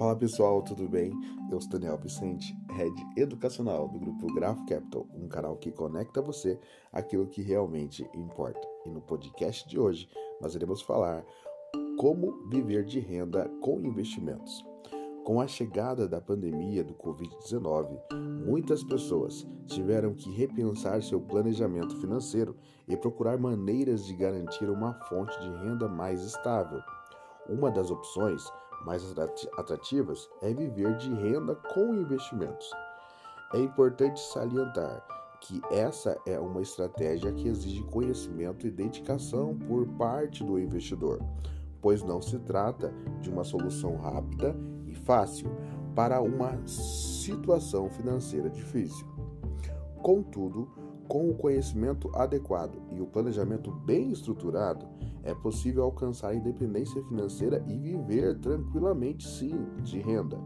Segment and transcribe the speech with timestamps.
[0.00, 1.12] Fala pessoal, tudo bem?
[1.52, 6.58] Eu sou Daniel Vicente, Head Educacional do grupo Graph Capital, um canal que conecta você
[6.90, 8.66] aquilo que realmente importa.
[8.86, 10.08] E no podcast de hoje
[10.40, 11.22] nós iremos falar
[11.98, 14.64] como viver de renda com investimentos.
[15.22, 18.00] Com a chegada da pandemia do Covid-19,
[18.46, 22.56] muitas pessoas tiveram que repensar seu planejamento financeiro
[22.88, 26.80] e procurar maneiras de garantir uma fonte de renda mais estável.
[27.50, 28.42] Uma das opções
[28.84, 29.02] mais
[29.56, 32.70] atrativas é viver de renda com investimentos.
[33.52, 35.04] É importante salientar
[35.40, 41.20] que essa é uma estratégia que exige conhecimento e dedicação por parte do investidor,
[41.80, 44.54] pois não se trata de uma solução rápida
[44.86, 45.50] e fácil
[45.94, 49.06] para uma situação financeira difícil.
[50.02, 50.68] Contudo,
[51.10, 54.86] com o conhecimento adequado e o planejamento bem estruturado,
[55.24, 60.38] é possível alcançar independência financeira e viver tranquilamente, sim, de renda.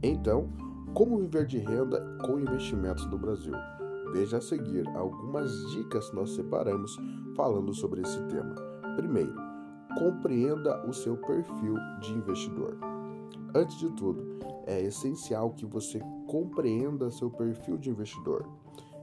[0.00, 0.48] Então,
[0.94, 3.52] como viver de renda com investimentos no Brasil?
[4.12, 6.96] Veja a seguir algumas dicas que nós separamos
[7.34, 8.54] falando sobre esse tema.
[8.94, 9.34] Primeiro,
[9.98, 12.78] compreenda o seu perfil de investidor.
[13.52, 14.24] Antes de tudo,
[14.66, 18.46] é essencial que você compreenda seu perfil de investidor.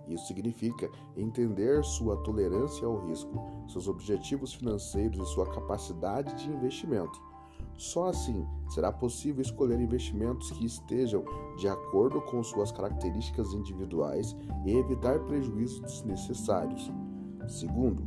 [0.08, 3.34] Isso significa entender sua tolerância ao risco,
[3.68, 7.22] seus objetivos financeiros e sua capacidade de investimento.
[7.78, 11.24] Só assim será possível escolher investimentos que estejam
[11.58, 16.92] de acordo com suas características individuais e evitar prejuízos desnecessários.
[17.48, 18.06] Segundo,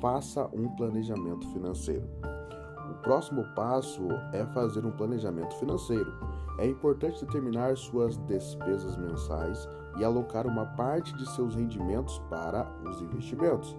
[0.00, 2.08] faça um planejamento financeiro.
[3.00, 6.12] O próximo passo é fazer um planejamento financeiro.
[6.58, 13.00] É importante determinar suas despesas mensais e alocar uma parte de seus rendimentos para os
[13.00, 13.74] investimentos.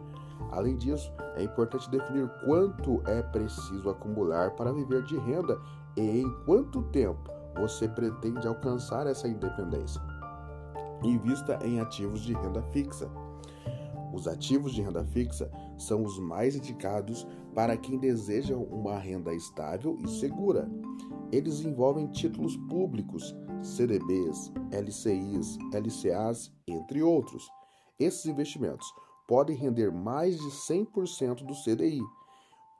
[0.52, 5.59] Além disso, é importante definir quanto é preciso acumular para viver de renda
[5.95, 10.02] e em quanto tempo você pretende alcançar essa independência.
[11.04, 13.08] Invista em ativos de renda fixa.
[14.14, 19.98] Os ativos de renda fixa são os mais indicados para quem deseja uma renda estável
[20.04, 20.70] e segura.
[21.32, 27.49] Eles envolvem títulos públicos, CDBs, LCIs, LCAs, entre outros.
[27.98, 28.86] Esses investimentos
[29.27, 32.02] podem render mais de 100% do CDI,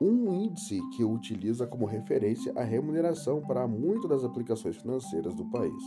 [0.00, 5.82] um índice que utiliza como referência a remuneração para muitas das aplicações financeiras do país.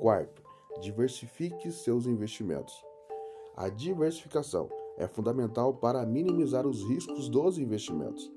[0.00, 0.42] Quarto,
[0.80, 2.89] diversifique seus investimentos.
[3.56, 8.30] A diversificação é fundamental para minimizar os riscos dos investimentos.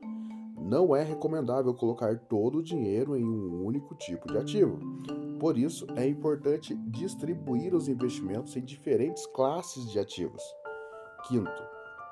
[0.57, 4.79] Não é recomendável colocar todo o dinheiro em um único tipo de ativo.
[5.40, 10.41] Por isso, é importante distribuir os investimentos em diferentes classes de ativos.
[11.28, 11.63] Quinto,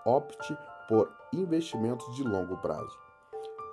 [0.06, 0.56] opte
[0.88, 2.98] por investimentos de longo prazo.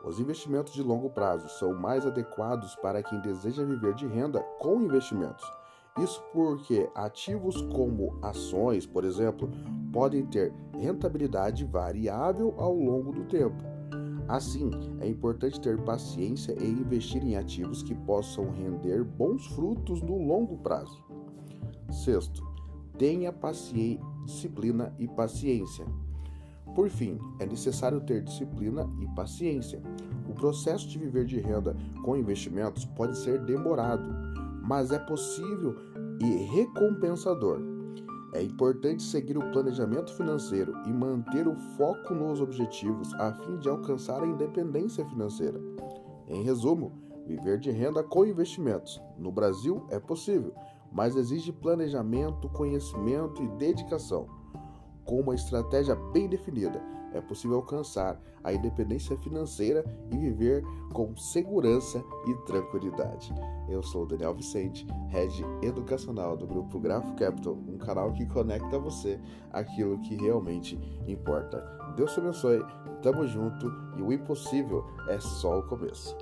[0.04, 4.80] Os investimentos de longo prazo são mais adequados para quem deseja viver de renda com
[4.80, 5.44] investimentos.
[6.02, 9.50] Isso porque ativos como ações, por exemplo,
[9.92, 13.62] podem ter rentabilidade variável ao longo do tempo.
[14.28, 14.70] Assim,
[15.00, 20.58] é importante ter paciência e investir em ativos que possam render bons frutos no longo
[20.58, 21.02] prazo.
[21.90, 22.46] Sexto,
[22.98, 25.86] tenha paciência, disciplina e paciência.
[26.74, 29.80] Por fim, é necessário ter disciplina e paciência.
[30.28, 34.14] O processo de viver de renda com investimentos pode ser demorado,
[34.68, 35.74] mas é possível
[36.20, 37.58] e recompensador.
[38.34, 43.70] É importante seguir o planejamento financeiro e manter o foco nos objetivos a fim de
[43.70, 45.58] alcançar a independência financeira.
[46.26, 46.92] Em resumo,
[47.26, 50.52] viver de renda com investimentos no Brasil é possível,
[50.92, 54.26] mas exige planejamento, conhecimento e dedicação.
[55.06, 62.02] Com uma estratégia bem definida, é possível alcançar a independência financeira e viver com segurança
[62.26, 63.34] e tranquilidade.
[63.68, 69.20] Eu sou Daniel Vicente, Head Educacional do Grupo Grafo Capital, um canal que conecta você
[69.52, 71.58] aquilo que realmente importa.
[71.96, 72.64] Deus te abençoe,
[73.02, 76.16] tamo junto e o impossível é só o começo.